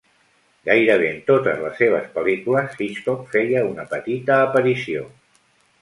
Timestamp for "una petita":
3.75-4.43